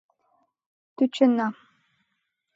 [0.95, 1.47] Тӧчена.